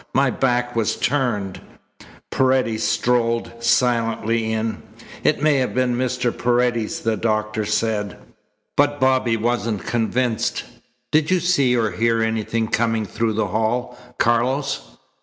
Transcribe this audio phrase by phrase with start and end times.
[0.15, 1.61] My back was turned."
[2.31, 4.81] Paredes strolled silently in.
[5.23, 6.35] "It may have been Mr.
[6.35, 8.17] Paredes," the doctor said.
[8.75, 10.63] But Bobby wasn't convinced.
[11.11, 14.97] "Did you see or hear anything coming through the hall, Carlos?"